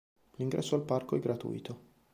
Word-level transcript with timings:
L'ingresso 0.37 0.73
al 0.75 0.81
Parco 0.83 1.15
è 1.15 1.19
gratuito. 1.19 1.79